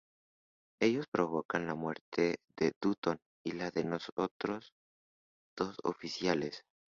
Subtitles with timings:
[0.81, 4.73] Ellos provocaron la muerte de Dutton y la de otros
[5.55, 6.63] dos oficiales.